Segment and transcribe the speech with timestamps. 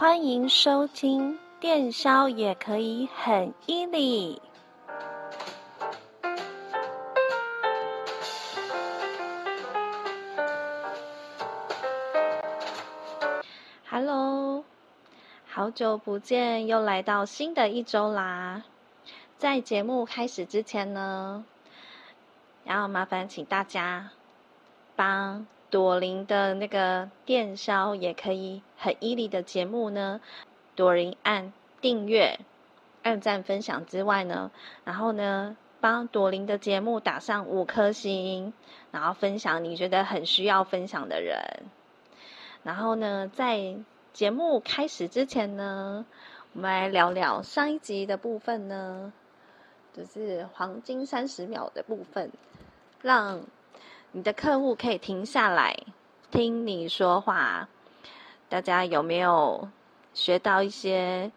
[0.00, 4.38] 欢迎收听电销也可以很 easy。
[13.90, 14.64] Hello，
[15.46, 18.62] 好久不见，又来到新的一周啦。
[19.36, 21.44] 在节目开始之前呢，
[22.64, 24.12] 然后麻烦请大家
[24.96, 30.20] 帮朵琳的那个电销也可以很 easy 的节目呢，
[30.74, 32.40] 朵琳按订阅、
[33.02, 34.50] 按赞、分享之外呢，
[34.84, 38.52] 然后呢，帮朵琳的节目打上五颗星，
[38.90, 41.38] 然后分享你觉得很需要分享的人。
[42.64, 43.76] 然后呢，在
[44.12, 46.04] 节目开始之前呢，
[46.52, 49.12] 我们来聊聊上一集的部分呢，
[49.92, 52.32] 就是黄金三十秒的部分，
[53.02, 53.40] 让。
[54.12, 55.76] 你的客户可以停下来
[56.32, 57.68] 听你说话，
[58.48, 59.68] 大家有没有
[60.14, 61.30] 学到一些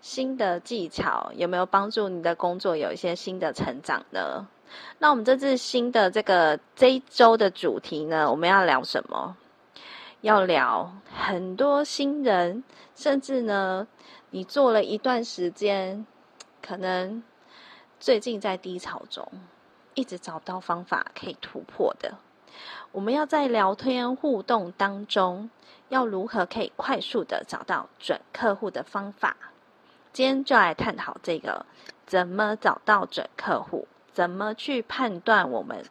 [0.00, 1.30] 新的技巧？
[1.36, 4.48] 有没有帮助你的工作有一些新的成长呢？
[4.98, 9.36] 那我们这次新的这个这一周的主题呢，我们要聊什么？
[10.22, 12.64] 要聊很多新人，
[12.96, 13.86] 甚至呢，
[14.30, 16.04] 你做了一段时间，
[16.60, 17.22] 可能
[18.00, 19.30] 最近在低潮中。
[19.96, 22.14] 一直找不到方法可以突破的，
[22.92, 25.50] 我们要在聊天互动当中，
[25.88, 29.34] 要如何可以快速的找到准客户的方法？
[30.12, 31.64] 今天就来探讨这个，
[32.06, 33.88] 怎么找到准客户？
[34.12, 35.84] 怎么去判断我们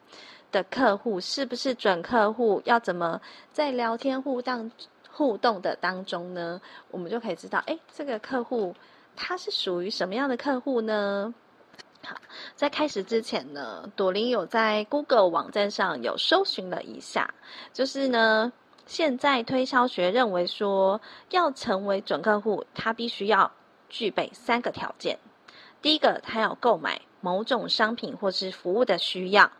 [0.52, 2.62] 的客户是不是准客户？
[2.64, 3.20] 要怎么
[3.52, 4.70] 在聊天互动
[5.10, 6.60] 互动的当中呢？
[6.92, 8.74] 我们就可以知道，哎，这个客户
[9.16, 11.34] 他是属于什么样的客户呢？
[12.56, 17.34] 在开始之前呢，朵琳有在 Google 网站上有搜寻了一下，
[17.74, 18.50] 就是呢，
[18.86, 23.52] 现在推销学认为说，要成为准客户，他必须要
[23.90, 25.18] 具备三个条件：
[25.82, 29.50] 第一个，他要购买某种商品或是服务的需要；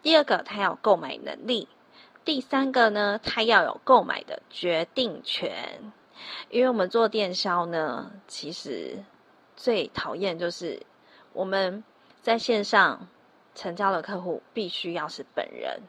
[0.00, 1.66] 第二个，他要购买能力；
[2.24, 5.92] 第三个呢，他要有购买的决定权。
[6.50, 9.02] 因为我们做电销呢，其实
[9.56, 10.80] 最讨厌就是
[11.32, 11.82] 我们。
[12.24, 13.06] 在线上
[13.54, 15.82] 成交的客户必须要是本人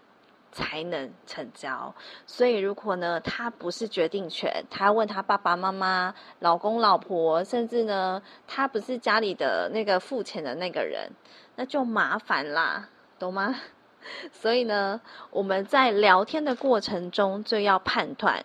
[0.51, 1.95] 才能成交，
[2.27, 11.09] 所以如果呢，他不是决定权，他要问他爸爸妈妈、老公老婆，甚至呢，他不是家里的那个付钱的那个人，
[11.55, 13.55] 那就麻烦啦，懂吗？
[14.33, 14.99] 所以呢，
[15.31, 18.43] 我们在聊天的过程中就要判断，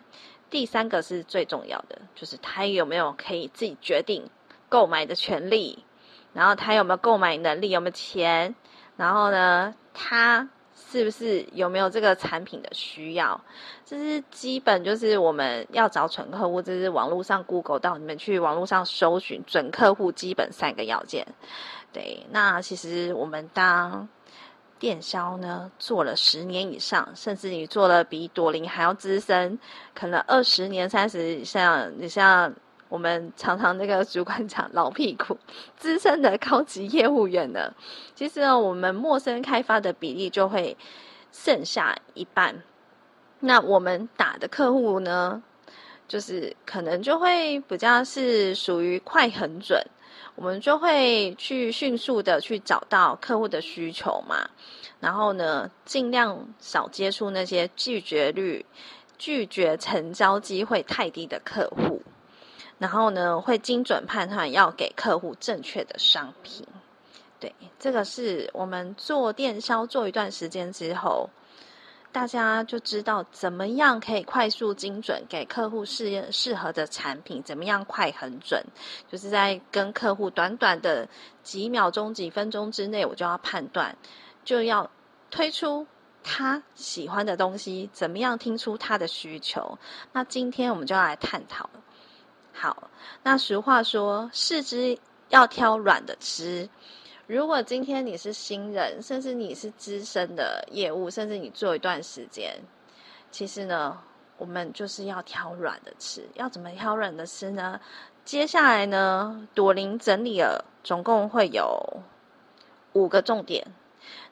[0.49, 4.31] 第三个是最重要的，就是他有没有可以自己决定
[4.69, 5.85] 购买的权利。
[6.33, 8.55] 然后他有没有购买能力，有没有钱？
[8.97, 13.41] 然后呢，他是不是有没有这个产品的需要？
[13.85, 21.27] 这是基本，就是我们要找准客户，这是网络上 Google 到你们去网络上搜寻准客户基本三个要件。
[21.93, 24.09] 对，那其实我们当
[24.79, 29.59] 电销呢，做了十年以上，甚至你做了比朵琳还要资深，
[29.95, 32.55] 可能二十年、三十以上，你像。
[32.91, 35.39] 我们常常那个主管讲老屁股，
[35.77, 37.73] 资深的高级业务员呢，
[38.17, 40.77] 其实呢，我们陌生开发的比例就会
[41.33, 42.63] 剩下一半。
[43.39, 45.41] 那我们打的客户呢，
[46.09, 49.81] 就是可能就会比较是属于快很准，
[50.35, 54.51] 我们就会去迅速的去找到客户的需求嘛，
[54.99, 58.67] 然后呢，尽量少接触那些拒绝率、
[59.17, 62.03] 拒绝成交机会太低的客户。
[62.81, 66.67] 然后呢，会精准判断要给客户正确的商品。
[67.39, 71.29] 对，这个是我们做电销做一段时间之后，
[72.11, 78.65] 大家就知道怎么样可以快速精准给客户试验适合的产品，怎么样快很准，
[79.13, 81.07] 就是在跟客户短短的
[81.43, 83.95] 几秒钟、几分钟之内，我就要判断，
[84.43, 84.91] 就要
[85.31, 85.87] 推出
[86.25, 89.79] 他喜欢的东西，怎么样听出他的需求。
[90.15, 91.69] 那今天我们就要来探讨。
[92.53, 92.91] 好，
[93.23, 94.99] 那俗话说，四肢
[95.29, 96.69] 要挑软的吃。
[97.27, 102.61] 如果今天你是新人，甚至你是资深的业务，甚至你做一段时间，
[103.31, 103.99] 其实呢，
[104.37, 106.29] 我们就是要挑软的吃。
[106.35, 107.81] 要怎么挑软的吃呢？
[108.25, 112.03] 接下来呢，朵琳整理了，总共会有
[112.93, 113.67] 五个重点。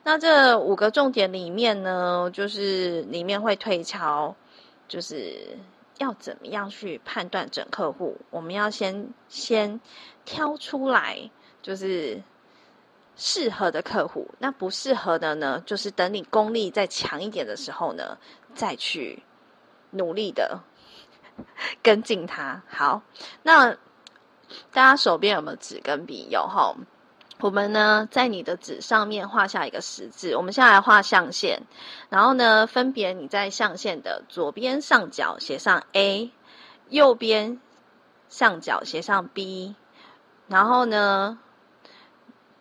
[0.03, 4.35] 那这五个重点里面呢，就是里面会推敲，
[4.89, 5.57] 就是。
[5.99, 8.17] 要怎么样去判断准客户？
[8.31, 9.81] 我们要先先
[10.25, 11.31] 挑出来，
[11.61, 12.23] 就是
[13.17, 14.29] 适合的客户。
[14.39, 18.17] 那不适合的呢，就是等你功力再强一点的时候呢，
[18.55, 19.23] 再去
[19.91, 20.61] 努力的
[21.83, 22.63] 跟进他。
[22.69, 23.03] 好，
[23.43, 23.73] 那
[24.73, 26.29] 大家手边有没有纸跟笔？
[26.31, 26.75] 有哈。
[27.41, 30.35] 我们呢，在你的纸上面画下一个十字。
[30.35, 31.61] 我们现在来画象限，
[32.09, 36.33] 然后呢，分别你在象限的左边上角写上 A，
[36.89, 37.61] 右边
[38.29, 39.77] 上角写上 B，
[40.49, 41.39] 然后呢，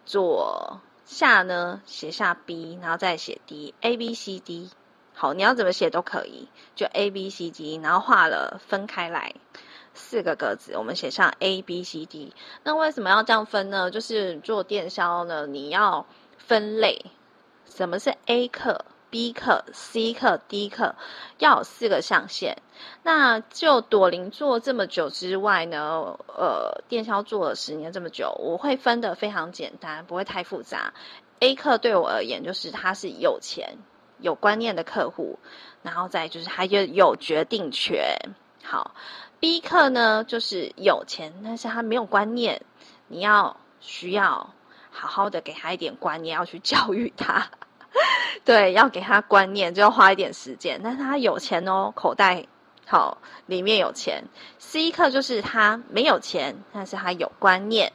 [0.06, 4.69] 左下呢写下 B，然后再写 D，A B C D。
[5.15, 9.33] 好，你要怎么写都可以，就 A B C D，然后画了分开来。
[9.98, 12.34] 四个格子，我们写上 A B C D。
[12.64, 13.92] 那为什么要这样分呢？
[13.92, 16.06] 就是做电销呢，你要
[16.38, 17.06] 分类，
[17.66, 20.96] 什么是 A 客、B 客、C 客、D 客，
[21.40, 22.58] 要有四个象限。
[23.02, 30.94] 那就朵琳做这么久之外呢，呃，电销做了十年这么久，我会分得非常简单，不会太复杂。
[31.40, 33.78] A 客对我而言，就是他是有钱、
[34.20, 35.40] 有观念的客户，
[35.82, 38.20] 然后再就是他就有决定权。
[38.64, 38.96] 好。
[39.39, 42.63] B 客呢，就是有钱，但是他没有观念，
[43.07, 44.54] 你要需要
[44.89, 47.50] 好好的给他一点观念，要去教育他，
[48.44, 50.81] 对，要给他观念，就要花一点时间。
[50.84, 52.48] 但是他有钱哦，口袋
[52.88, 54.24] 好，里面有钱。
[54.57, 57.94] C 客就是他没有钱，但是他有观念。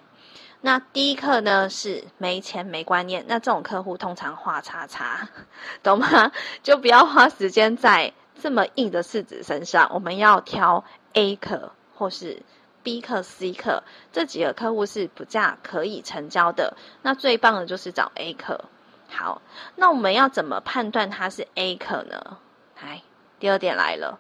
[0.61, 5.29] 那 D 课呢，是没钱没观念，那这种客户通常画叉叉，
[5.83, 6.31] 懂吗？
[6.62, 10.85] 就不要花时间在这么硬的柿子身上，我们要挑。
[11.12, 12.43] A 客或是
[12.82, 13.82] B 客、C 客
[14.12, 18.64] 这几个客户是不价可以成交的，那最棒的就是找 A 客。
[19.09, 19.43] 好，
[19.76, 22.38] 那我们要怎么判断他是 A 客呢？
[22.81, 23.03] 来，
[23.38, 24.19] 第二点来了，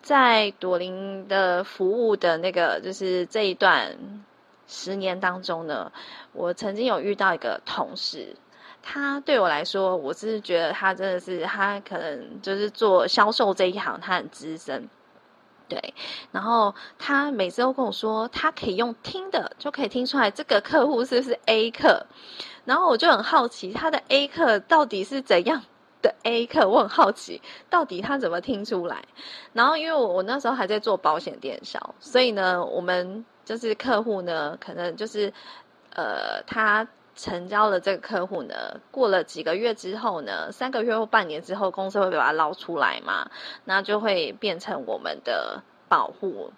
[0.00, 3.98] 在朵琳的服务的那个就是这一段
[4.68, 5.92] 十年当中呢，
[6.32, 8.36] 我曾经有遇到一个同事，
[8.80, 14.88] 他对我来说，我是觉得他真的是他可能就是做销售这一行，他很资深。
[15.72, 15.94] 对，
[16.32, 22.04] 然后他每次都跟我说，他可以用听的就可以听出来这个客户是不是 A 客，
[22.66, 25.62] 然后我就很好奇他的 A 客到底是怎样
[26.02, 27.40] 的 A 客，我很好奇
[27.70, 29.02] 到底他怎么听出来。
[29.54, 35.32] 然后因为我我那时候还在做保险电销，所以呢，我们就是客户呢，可能就是
[35.94, 43.30] 呃，他成交了这个客户呢，过了几个月之后呢，三个月或半年之后，公司会把它捞出来嘛，
[43.64, 45.62] 那就会变成我们的。
[45.92, 46.54] 保护，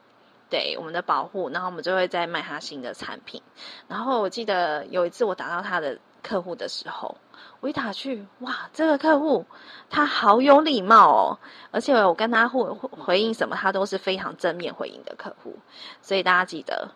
[0.48, 3.42] 对我们的保护，然后我们就会再卖他新的产品。
[3.88, 7.16] 然后我记得有一次我打到他的客户的时候，
[7.58, 9.44] 我一打去，哇，这个客户
[9.90, 11.38] 他好有礼貌哦，
[11.72, 15.56] 而且我跟他回回应什么，他都是非常正面回应的客户。
[16.00, 16.92] 所以大家记得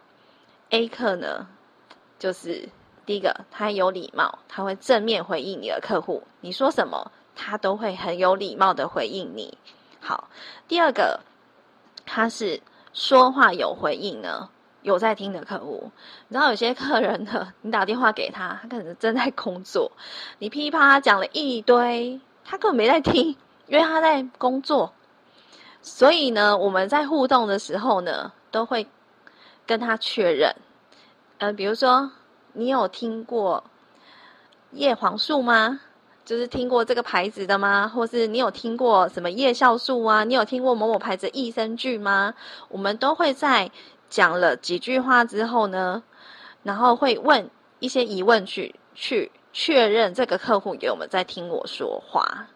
[0.71, 1.49] ，A 客呢，
[2.21, 2.69] 就是
[3.09, 9.57] 第一个，他有礼貌，他会正面回应你的客户，你说什么，他都会很有礼貌的回应你。
[9.99, 10.29] 好，
[10.69, 11.21] 第二个。
[12.05, 12.61] 他是
[12.93, 14.51] 说话有回应呢，
[14.83, 15.91] 有在听的客户。
[16.29, 19.93] 你知道有些客人呢，你打电话给他，他可能正在工作，
[20.39, 23.37] 你噼里啪啦讲了一堆，他根本没在听，
[23.69, 24.93] 因为他在工作。
[25.81, 28.87] 所以呢，我们在互动的时候呢，都会
[29.67, 30.55] 跟他确认。
[31.39, 32.11] 呃，比如说，
[32.53, 33.65] 你有听过
[34.73, 35.81] 叶黄素吗？
[36.25, 37.89] 就是听过这个牌子的吗？
[37.89, 40.25] 或是你有听过什么叶酵素啊？
[40.25, 42.35] 你有听过某某牌子益生菌吗？
[42.69, 43.71] 我们都会在
[44.11, 46.03] 讲了几句话之后呢，
[46.63, 52.49] 然后会问一些疑问句，去确认这个客户有没有在听我说话。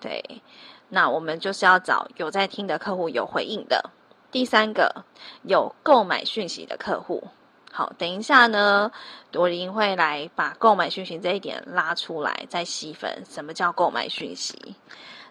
[0.00, 0.42] 对，
[0.88, 3.90] 那我们就是要找有在听的客户，有回应的。
[4.32, 5.04] 第三个，
[5.42, 7.28] 有购买讯息的客户。
[7.74, 8.92] 好，等一下呢，
[9.30, 14.76] 朵琳会来把购买讯息这一点拉出来，再细分什么叫购买讯息。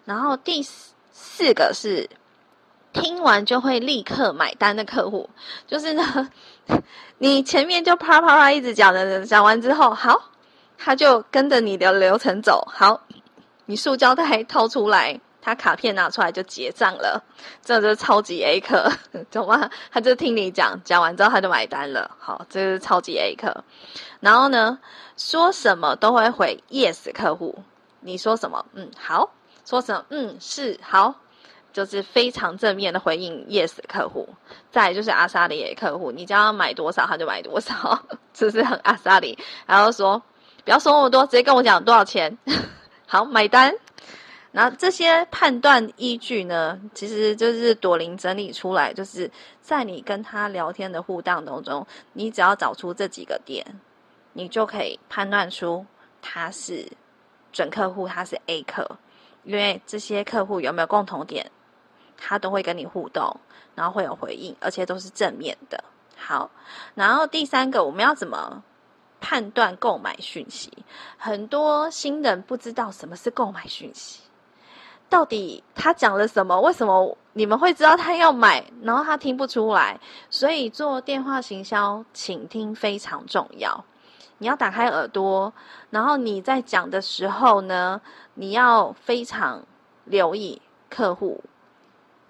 [0.04, 0.60] 然后第
[1.12, 2.10] 四个是
[2.92, 5.30] 听完就会立刻买单的客户，
[5.68, 6.30] 就是呢，
[7.18, 10.30] 你前面就啪啪啪一直讲的，讲完之后，好，
[10.76, 12.66] 他就跟着你的流程走。
[12.68, 13.02] 好，
[13.66, 15.20] 你塑胶袋掏出来。
[15.42, 17.22] 他卡片拿出来就结账了，
[17.62, 18.90] 这就是超级 A 客，
[19.30, 19.68] 懂吗？
[19.90, 22.10] 他就听你讲，讲完之后他就买单了。
[22.18, 23.64] 好，这是超级 A 客。
[24.20, 24.78] 然后呢，
[25.16, 27.62] 说什么都会回 Yes 客户。
[28.00, 28.64] 你说什么？
[28.74, 29.30] 嗯，好。
[29.64, 30.04] 说什么？
[30.10, 31.16] 嗯，是好。
[31.72, 34.28] 就是非常正面的回应 Yes 客户。
[34.70, 37.98] 再就是阿莎里 A 客户，你叫他买多少他就买多少，
[38.34, 39.38] 这是很阿莎里。
[39.66, 40.22] 然后说
[40.64, 42.36] 不要说那么多，直接跟我讲多少钱。
[43.08, 43.74] 好，买单。
[44.52, 49.30] 然后这些判断依据呢，其实就是朵琳整理出来，就是
[49.60, 53.64] 在你跟他聊天的互动当中，你只要找出这几个点，
[54.34, 55.84] 你就可以判断出
[56.20, 56.86] 他是
[57.50, 58.98] 准客户，他是 A 客，
[59.44, 61.50] 因为这些客户有没有共同点？
[62.24, 63.40] 他都会跟你互动，
[63.74, 65.82] 然后会有回应，而且都是正面的。
[66.14, 66.50] 好，
[66.94, 68.62] 然后第三个，我们要怎么
[69.20, 70.70] 判断购买讯息？
[71.16, 74.21] 很多新人不知道什么是购买讯息，
[75.12, 76.58] 到底他讲了什么？
[76.62, 80.00] 为什么你们会知道他要买，然后他听不出来？
[80.30, 83.84] 所以做电话行销，倾听非常重要。
[84.38, 85.52] 你要打开耳朵，
[85.90, 88.00] 然后你在讲的时候呢，
[88.32, 89.62] 你要非常
[90.06, 91.44] 留意客户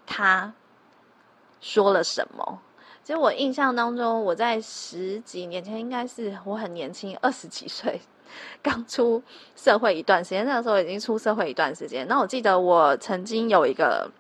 [0.05, 0.53] 他
[1.61, 2.59] 说了什么。
[3.05, 8.01] 其实我印象当中，我在十几年前，应该是我很年轻，二十几岁，
[8.63, 9.23] 刚出
[9.57, 10.45] 社会一段时间。
[10.47, 12.07] 那个时候已经出社会一段时间。
[12.09, 14.11] 那我记得我曾经有一个，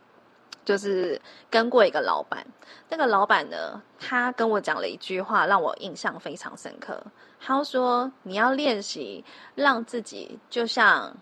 [0.65, 2.47] 就是跟过一个老板。
[2.89, 7.03] 那个老板呢，他跟我讲了一句话，让我印象非常深刻。
[7.41, 11.17] 他说：“你要练习让自己就像……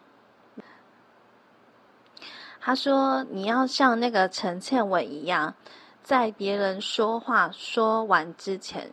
[2.61, 5.55] 他说你要像那个陈倩文一样。”
[6.03, 8.91] 在别人说话说完之前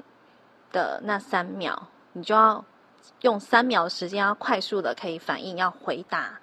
[0.71, 2.63] 的那三秒，你就要
[3.21, 6.39] 用三秒时间，要快速的可以反应，要回答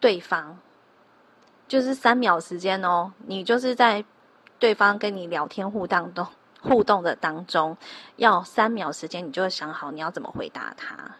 [0.00, 0.56] 对方，
[1.68, 3.12] 就是三秒时间哦。
[3.26, 4.04] 你就是在
[4.58, 6.26] 对方跟你聊天互动的
[6.60, 7.76] 互动的当中，
[8.16, 11.16] 要三秒时间，你就会想好你要怎么回答他。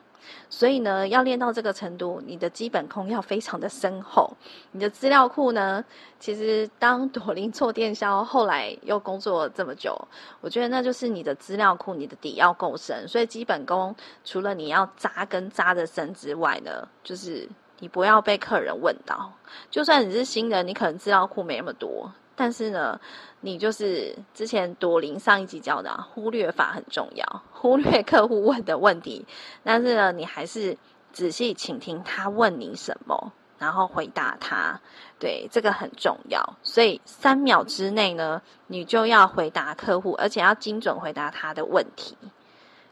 [0.49, 4.31] 所以呢，要练到这个程度，你的基本功要非常的深厚。
[4.73, 5.85] 你的资料库呢，
[6.19, 9.97] 其实当朵琳做电销，后来又工作这么久，
[10.41, 13.07] 我觉得那就是你的资料库，你的底要够深。
[13.09, 17.49] 所以基本功除了你要扎根扎的深之外呢，就是
[17.81, 19.33] 你不要被客人问到。
[19.71, 22.13] 就算你是新人，你可能资料库没那么多。
[22.35, 23.01] 但是呢，
[23.41, 29.27] 你就是之前朵琳上一集教的啊，忽略法很重要，忽略客户问的问题，
[29.63, 30.77] 但是呢，你还是
[31.13, 34.81] 仔细倾听他问你什么，然后回答他，
[35.19, 36.57] 对，这个很重要。
[36.63, 42.17] 所以三秒之内呢，你就要回答客户，而且要精准回答他的问题，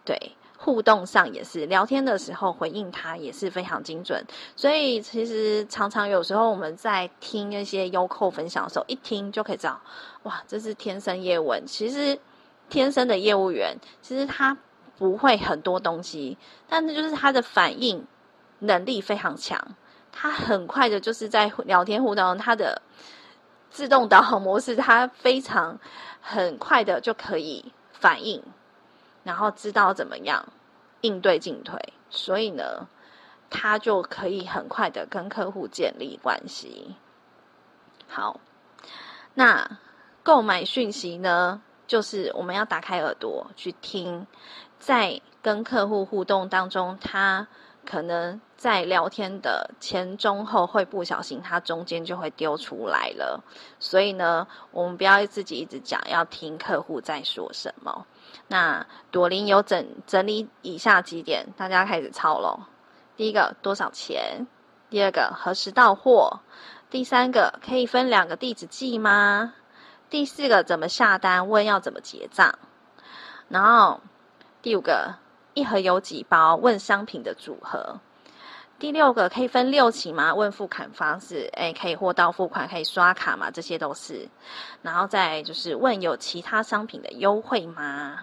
[0.05, 0.37] 对。
[0.63, 4.23] 互动上也是，聊天的时候回应他也是非常精准，
[4.55, 9.81] 所以其实常常有时候我们在听那些优扣分享的时候，一听就可以知道，
[10.25, 11.55] 哇，这是天生业务。
[11.65, 12.19] 其实
[12.69, 14.55] 天生的业务员，其实他
[14.99, 16.37] 不会很多东西，
[16.69, 18.07] 但是就是他的反应
[18.59, 19.59] 能力非常强，
[20.13, 22.83] 他很快的就是在聊天互动，他的
[23.71, 25.81] 自动导航模式，他非常
[26.21, 28.43] 很快的就可以反应。
[29.23, 30.47] 然后知道怎么样
[31.03, 32.89] 应对进退，所以呢，
[33.49, 36.95] 他就可以很快的跟客户建立关系。
[38.09, 38.41] 好，
[39.35, 39.79] 那
[40.23, 44.27] 购买讯息呢，就是我们要打开耳朵去听，
[44.79, 47.47] 在跟客户互动当中，他
[47.87, 53.43] 可能在聊天的前中后会不小心，他中间就会丢出来了。
[53.79, 58.07] 所以呢，我们不要自己一直讲，要听客户在说什么。
[58.49, 62.61] 那朵琳有整整理以下几点，大家开始抄喽。
[63.17, 64.47] 第一个多少钱？
[64.89, 66.41] 第二个何时到货？
[66.91, 69.55] 第三个可以分两个地址寄吗？
[70.09, 71.49] 第四个怎么下单？
[71.49, 72.59] 问要怎么结账？
[73.49, 74.01] 然后
[74.63, 75.15] 第五个
[75.55, 76.57] 一盒有几包？
[76.57, 78.01] 问商品的组合。
[78.81, 80.35] 第六个可以分六期吗？
[80.35, 83.51] 问付款方式，诶，可以货到付款，可以刷卡吗？
[83.51, 84.27] 这些都是。
[84.81, 88.21] 然后再就是问有其他商品的优惠吗？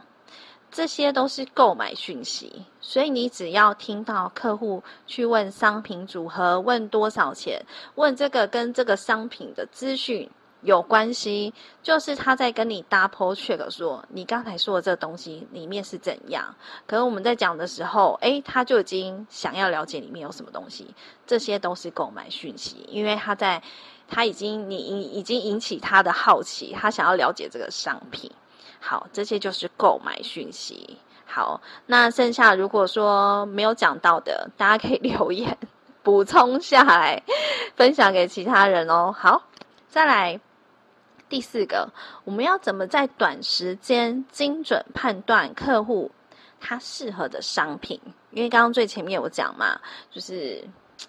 [0.71, 2.65] 这些都是购买讯息。
[2.81, 10.27] 所以你只要听到客户去问商品组合，问多少钱，问这个跟这个商品的资讯。
[10.61, 16.55] 有关系，就是他在跟你 double check 说，你刚才说的这东西里面是怎样。
[16.85, 20.93] 可是我们在讲的时候，诶，他就已经想要了解里面有什么东西。
[21.25, 23.61] 这些都是购买讯息，因为他在，
[24.07, 28.31] 他已经你已已经引起他的好奇，他想要了解这个商品。
[28.79, 30.97] 好，这些就是购买讯息。
[31.25, 35.57] 好，那剩下如果说没有讲到的，大家可以留言
[36.01, 37.21] 补充下来，
[37.75, 39.13] 分享给其他人哦。
[39.15, 39.43] 好，
[39.89, 40.39] 再来。
[41.29, 41.89] 第四个，
[42.23, 46.11] 我们要怎么在短时间精准判断客户
[46.59, 47.99] 他适合的商品？
[48.31, 49.79] 因为刚刚最前面有讲嘛，
[50.09, 50.63] 就是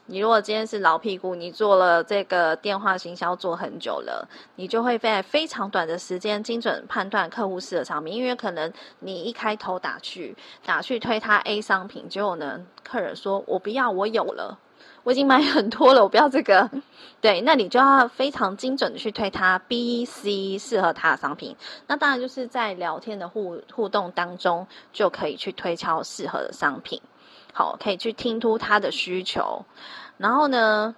[0.06, 8.12] 你如果今天是老屁股，你做了这个电话行销做很久了，你就会在非常短的时间精准判断客户适合商品。
[8.14, 14.58] 因为可能你一开头打去打去推他 A 商品，结果呢，客人说我不要，我有了。
[15.04, 16.70] 我已经买很多了，我不要这个。
[17.20, 21.56] 对，那你就要非常精准的去推他 B、C 适合他的商品。
[21.86, 27.00] 那当然就是在聊天的互互动当中，就可以去推敲适合的商品。
[27.52, 29.64] 好，可以去听出他的需求。
[30.16, 30.94] 然后呢，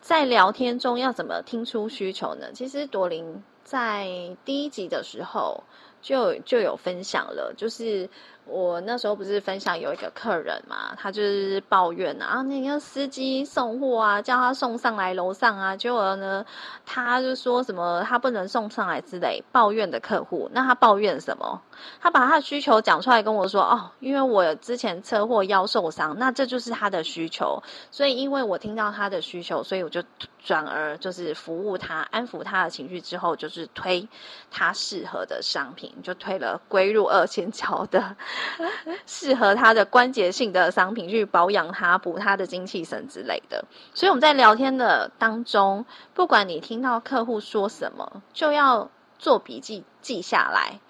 [0.00, 2.52] 在聊天中要怎么听出需求呢？
[2.54, 4.08] 其实朵琳在
[4.44, 5.64] 第一集的时候
[6.00, 8.08] 就就有分享了，就是。
[8.48, 16.44] 我那时候不是分享有一个客人嘛，他就是抱怨啊，那个司机送货啊，叫他送上来楼上啊，结果呢，
[16.86, 21.60] 他就说什么他不能送上来之类，抱怨的客户，那他抱怨什么？
[22.00, 30.02] 他把他的需求讲出来跟我说，哦，因为我之前车祸腰受伤，那这就是他的需求，所以因为我听到他的需求，所以我就
[30.42, 34.08] 转而就是服务他，安抚他的情绪之后，就是推
[34.50, 38.16] 他适合的商品，就推了归入二仙胶的。
[39.06, 43.64] 适合他的关节性的商品去保养他、补他的精气神之类的。
[43.94, 50.80] 所以我们在聊天的当中，不管你听到客户说什么，就要做笔记记下来。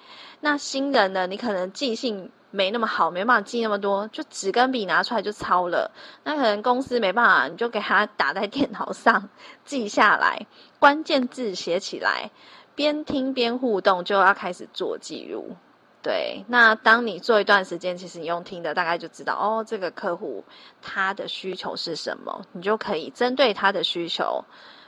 [0.40, 5.90] 那新人呢，你可能记性没那么好，没办法记那么多，就纸跟笔拿出来就抄了。
[6.24, 9.28] 那可能公司没办法，你就给他打在电脑上
[9.64, 10.46] 记下来，
[10.78, 12.30] 关键字写起来，
[12.74, 15.56] 边听边互动，就要开始做记录。
[16.00, 20.44] 对，那当你做一段时间，其实你用听的大概就知道哦，这个客户
[20.80, 24.44] 他的需求是什么，你就可以针对他的需求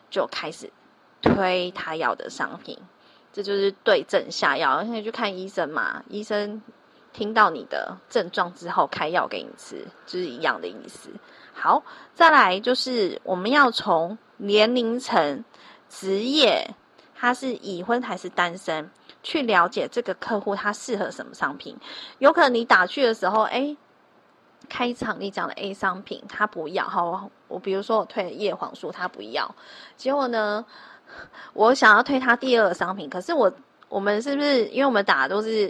[0.08, 0.72] 就开始
[1.20, 2.78] 推他要的商品，
[3.32, 4.84] 这就是对症下药。
[4.84, 6.62] 现在去看医生嘛，医生
[7.12, 11.10] 听到你的症状之后开药给你吃，就是一样的意思。
[11.52, 11.82] 好，
[12.14, 15.44] 再来就是我们要从年龄层、
[15.88, 16.70] 职业，
[17.16, 18.90] 他是已婚还是单身？
[19.22, 21.76] 去了解这个客户他适合什么商品，
[22.18, 23.76] 有可能你打去的时候，哎，
[24.68, 29.54] 开场你讲的 A 商品他不要，好，我比如说我推叶黄素他不要，
[29.96, 30.64] 结果呢，
[31.52, 33.52] 我想要推他第二个商品，可是我
[33.88, 35.68] 我们是不是因为我们打的都是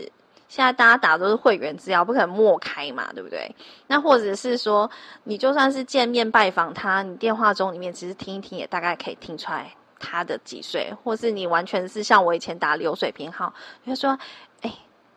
[0.48, 3.55] 现在大家打的都是会员资料，不可能默开嘛，对不对？
[3.87, 4.90] 那或者是说
[5.24, 9.74] 你就算是见面拜访他，你电话中里面其实听一听也大概可以听出来。
[10.00, 14.18] 他的几岁，或是你完全是像我以前打流水编号，比如说
[14.62, 14.74] ：“哎，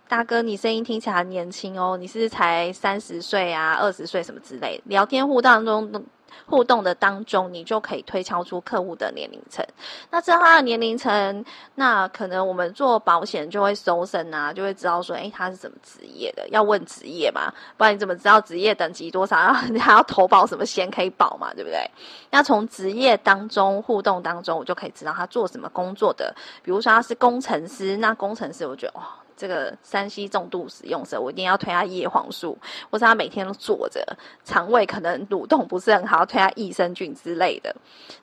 [0.07, 6.05] 大哥，你声音听起来很年轻哦，你是不是才三十岁啊，二十岁什么之类的？”聊天互动当中。
[6.45, 9.65] 互动的当中，你就可以推敲出客户的年龄层。
[10.09, 16.47] 那知道他的年龄层，那可能我们做保险就会搜身啊，就会知道说，哎，他是什么职业的？
[16.49, 19.35] 要问职业嘛，不然你怎么知道职业等级多少？
[19.41, 21.89] 然后你还要投保什么险可以保嘛，对不对？
[22.29, 26.33] 那从职业当中互动当中，我就可以知道他做什么工作的。
[26.61, 29.22] 比如说他是工程师，那工程师我觉得哇。
[29.35, 32.57] 这个山西重度使用者，我一定要推他叶黄素，
[32.89, 34.05] 或是他每天都坐着，
[34.43, 37.75] 肠胃可能蠕动不是很好，推他益生菌之类的。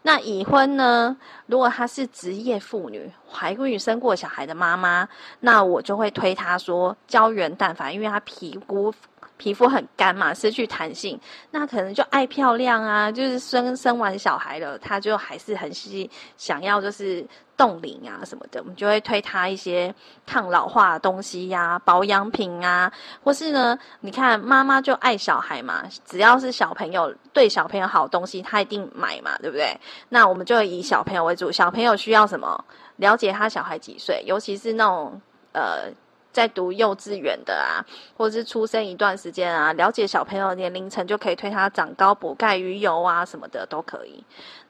[0.02, 1.16] 那已婚呢？
[1.46, 5.08] 如果她是职业妇女，怀孕生过小孩的妈妈，
[5.40, 8.94] 那我就会推她说胶原蛋白，因为她皮肤。
[9.40, 11.18] 皮肤很干嘛，失去弹性，
[11.50, 17.26] 那可能就爱漂亮啊，就是生生完小孩了，他就还是很希想要就是
[17.56, 19.94] 冻龄啊什么的，我们就会推他一些
[20.26, 22.92] 抗老化的东西呀、保养品啊，
[23.24, 29.74] 或是呢，你看妈妈就爱小孩嘛，只要是小朋友对小朋友好东西，他一定买嘛，对不对？
[30.10, 32.62] 那我们就以小朋友为主，小朋友需要什么？
[32.96, 35.18] 了解他小孩几岁，尤其是那种
[35.52, 35.90] 呃。
[36.32, 37.84] 在读幼稚园的啊，
[38.16, 44.24] 或者是出生一段时间啊，了解小朋友的年龄层，就可以推他长高补钙鱼油啊什么的都可以。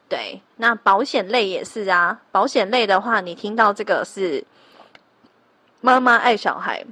[0.08, 4.44] 对，那保险类也是啊，保险类的话，你听到这个是
[5.80, 6.84] 妈妈爱小孩，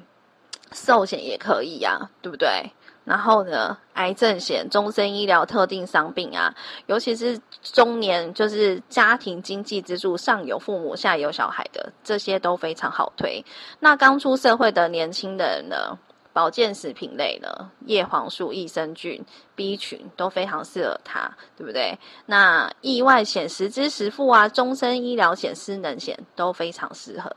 [0.73, 2.71] 寿险也可以呀，对不对？
[3.09, 13.43] 然后呢，癌症险、终身医疗、特定伤病啊，尤其是中年，就是家庭经济支柱，上有父母，下有小孩的，这些都非常好推。
[13.81, 15.99] 那刚出社会的年轻人呢，
[16.35, 21.99] 保健食品类的，叶黄素、益生菌、B 群都非常适合他，对不对？
[22.27, 27.33] 那意外险、实支实付啊，终身医疗险、失能险都非常适合。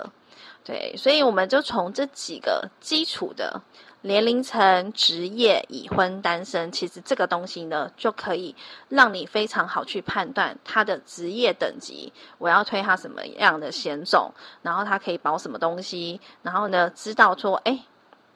[0.66, 3.62] 对，所以我们就从这几个基础的。
[4.04, 8.56] 年龄层、职业、已婚、单身，其实这个东西呢，就可以
[8.90, 12.12] 让你非常好去判断他的职业等级。
[12.40, 14.32] 我要推他什么样的险种，
[14.64, 17.86] 然后他可以保什么东西，然后呢，知道说，哎，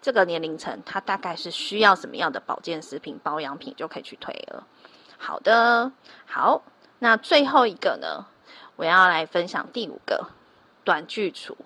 [0.04, 4.68] 这个年龄层他大概是需要什么样的保健食品、保养品，就可以去推了。
[5.18, 5.92] 好的，
[6.28, 6.62] 好，
[7.00, 8.28] 那最后一个呢，
[8.76, 10.28] 我要来分享第五个
[10.84, 11.58] 短句处，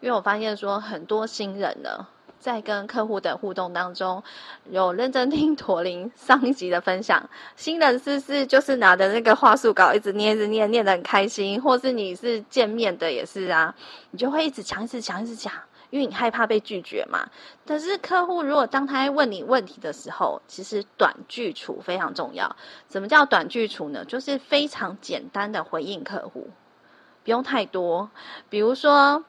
[0.00, 2.08] 因为我发现说很多新人呢。
[2.38, 4.22] 在跟客户的互动当中，
[4.70, 7.28] 有认真听驼铃上一集的分享。
[7.56, 11.60] 新人是是就是拿着那个话术稿一直念，一直念，念得很开心。
[11.60, 13.74] 或是你是见面的也是啊，
[14.10, 15.52] 你就会一直讲，一直讲，一直讲。
[15.90, 17.28] 因为你害怕被拒绝嘛。
[17.64, 22.56] 可是客户如果当他问你问题的时候，其实短句处非常重要。
[22.90, 24.04] 什么叫短句处呢？
[24.04, 26.48] 就是非常简单的回应客户，
[27.22, 28.10] 不用太多。
[28.50, 29.24] 比如说，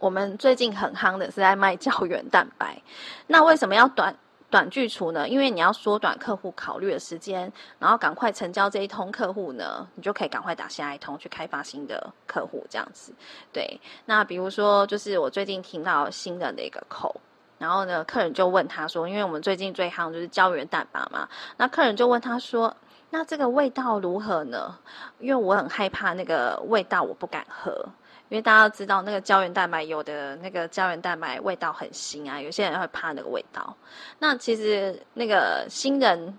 [0.00, 2.82] 我们最近很夯的是在卖胶原蛋白，
[3.28, 4.16] 那为什么要短？
[4.50, 13.14] 短句除呢，因为你要缩短客户考虑的时间，然后赶快成交这一通客户呢，你就可以赶快打下一通去开发新的客户，这样子。
[13.52, 17.14] 对，那比如说，就是我最近听到新的那个口，
[17.58, 22.76] 然后呢，客人就问他说，因为我们最近最夯就是胶原蛋白嘛，那客人就问他说，
[23.10, 24.76] 那这个味道如何呢？
[25.20, 27.86] 因为我很害怕那个味道，我不敢喝。
[28.30, 33.76] 因为大家都知道，那个胶原蛋白有的那个胶原蛋白味道很腥啊，有些人会怕那个味道。
[34.20, 36.38] 那其实那个新人，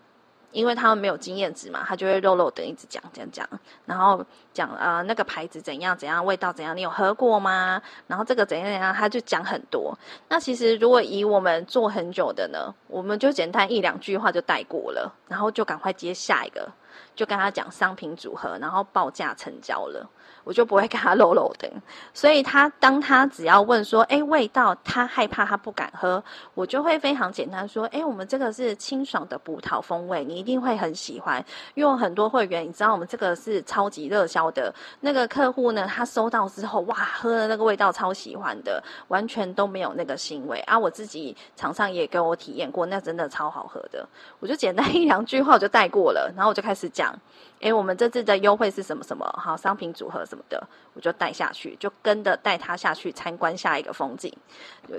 [0.51, 3.45] 因为他们没有经验值嘛，他就会肉肉的一直讲讲讲，
[3.85, 7.81] 然后讲啊、那个牌子怎样怎样，味道怎样，你有喝过吗？
[8.07, 9.93] 然后这个怎样怎样，他就讲很多。
[10.29, 16.71] 那其实如果以我们做很久的呢，我们就简单一两句话就带过了，然后就赶快接下一个，
[17.17, 20.09] 就跟他讲商品组合，然后报价成交了。
[20.43, 21.71] 我就不会跟他露露的，
[22.13, 26.23] 所以他当他只要问说，哎，味道他害怕他不敢喝，
[26.53, 31.43] 我就会非常简单说，哎，我们这个是清爽的葡萄风味，你一定会很喜欢。
[31.75, 40.77] 因为很多会员，你知道我们这个是超级热销的，那个客户呢，他收到之后，哇，喝了那个味道超喜欢的，完全都没有那个腥味啊。
[40.77, 44.07] 我自己厂商也给我体验过，那真的超好喝的。
[44.39, 47.13] 我就简单一两句话我就带过了，然后我就开始讲。
[47.61, 49.25] 诶，我们这次的优惠是什么什么？
[49.37, 54.31] 好，商品组合什么的，我就带下去，就跟着带他下去参观下一个风景。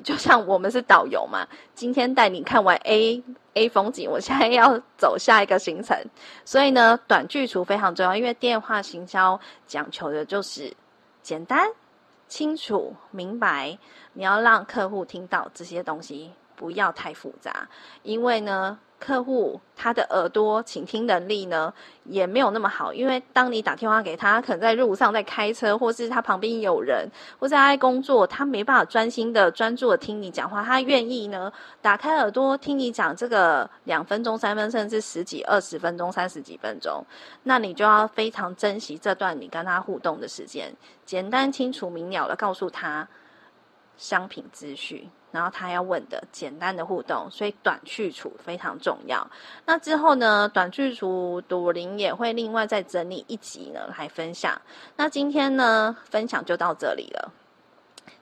[0.05, 3.23] 就像我们是导游嘛，今天带你看完 A
[3.55, 5.99] A 风景，我现在要走下一个行程。
[6.45, 10.73] 所以呢，短句除非常重要，因为电话行销讲求的就是
[11.23, 11.69] 简单、
[12.29, 13.77] 清楚、明白。
[14.15, 16.31] 你要让客户听到这些东西，
[16.63, 17.69] 不要太复杂，
[18.05, 18.79] 因为呢。
[19.03, 30.63] 客户他的耳朵倾听能力呢也没有那么好，因为当你打电话给他，可能在路上在开车，或是他旁边有人，或是他在工作，他没办法专心的专注的听你讲话。
[30.63, 37.05] 他愿意呢打开耳朵听你讲这个两分钟、三分，甚至十几、二十分钟、三十几分钟，
[37.43, 40.73] 那你就要非常珍惜这段你跟他互动的时间，
[41.05, 43.09] 简单、清楚、明了的告诉他
[43.97, 45.11] 商品资讯。
[45.33, 49.27] 然后他要问的简单的互动，所以短去除非常重要。
[49.67, 54.61] 那之后呢，短去除朵琳也会另外再整理一集呢来分享。
[54.97, 57.33] 那今天呢，分享就到这里了。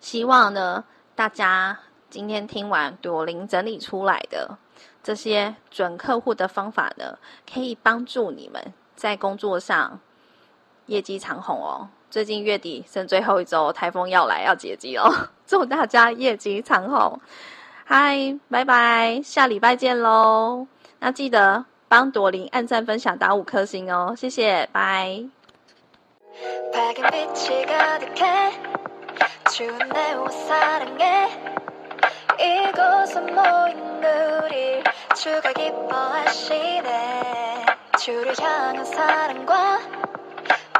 [0.00, 4.56] 希望呢，大家今天听完朵琳整理出来的
[5.02, 7.18] 这些准客户的方法呢，
[7.52, 9.98] 可以帮助你们在工作上
[10.86, 11.88] 业绩长虹哦。
[12.10, 15.08] 最近月底剩最后一周台风要来要截机哦
[15.46, 17.20] 祝大家业绩长虹。
[17.84, 20.66] 嗨拜拜下礼拜见喽。
[20.98, 25.24] 那记得帮朵琳按赞分享打五颗星哦谢谢拜。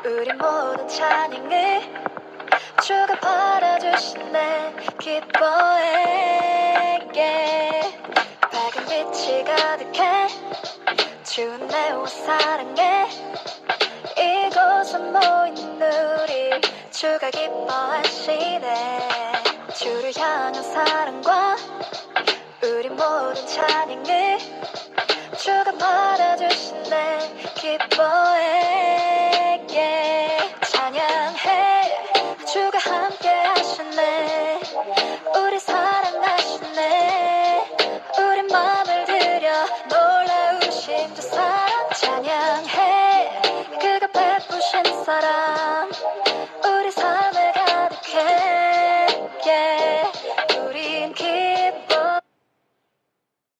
[0.04, 1.82] 우리 모두 찬양을
[2.82, 6.30] 주가 받아주시네 기뻐해
[8.50, 10.28] 밝은 빛이 가득해.
[11.24, 13.08] 주운 내와 사랑해.
[14.16, 16.60] 이곳에 모인 우리
[16.90, 18.98] 주가 기뻐하시네.
[19.74, 21.56] 주를 향한 사랑과
[22.62, 24.38] 우리 모든 찬양을
[25.36, 28.99] 주가 받아주시네 기뻐해.